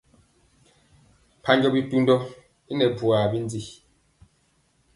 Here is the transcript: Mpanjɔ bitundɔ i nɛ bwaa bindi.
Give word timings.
Mpanjɔ 1.39 1.67
bitundɔ 1.73 2.15
i 2.71 2.73
nɛ 2.75 2.85
bwaa 2.97 3.25
bindi. 3.31 3.61